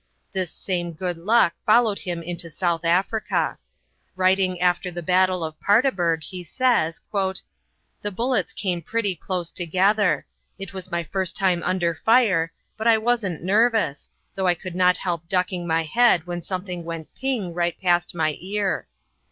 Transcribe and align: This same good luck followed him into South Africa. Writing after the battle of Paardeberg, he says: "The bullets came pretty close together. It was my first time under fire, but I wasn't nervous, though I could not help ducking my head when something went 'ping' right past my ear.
This 0.31 0.49
same 0.51 0.93
good 0.93 1.15
luck 1.15 1.53
followed 1.63 1.99
him 1.99 2.23
into 2.23 2.49
South 2.49 2.83
Africa. 2.83 3.59
Writing 4.15 4.59
after 4.59 4.89
the 4.89 5.03
battle 5.03 5.43
of 5.43 5.59
Paardeberg, 5.59 6.23
he 6.23 6.43
says: 6.43 6.99
"The 8.01 8.09
bullets 8.11 8.51
came 8.51 8.81
pretty 8.81 9.15
close 9.15 9.51
together. 9.51 10.25
It 10.57 10.73
was 10.73 10.89
my 10.89 11.03
first 11.03 11.35
time 11.35 11.61
under 11.61 11.93
fire, 11.93 12.51
but 12.77 12.87
I 12.87 12.97
wasn't 12.97 13.43
nervous, 13.43 14.09
though 14.33 14.47
I 14.47 14.55
could 14.55 14.73
not 14.73 14.97
help 14.97 15.29
ducking 15.29 15.67
my 15.67 15.83
head 15.83 16.25
when 16.25 16.41
something 16.41 16.83
went 16.83 17.13
'ping' 17.13 17.53
right 17.53 17.79
past 17.79 18.15
my 18.15 18.37
ear. 18.39 18.87